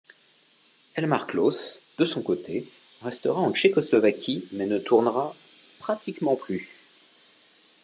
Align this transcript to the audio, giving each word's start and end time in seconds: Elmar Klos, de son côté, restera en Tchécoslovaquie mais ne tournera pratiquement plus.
Elmar 0.95 1.27
Klos, 1.27 1.59
de 1.99 2.05
son 2.07 2.23
côté, 2.23 2.67
restera 3.03 3.39
en 3.39 3.53
Tchécoslovaquie 3.53 4.43
mais 4.53 4.65
ne 4.65 4.79
tournera 4.79 5.31
pratiquement 5.79 6.35
plus. 6.35 6.67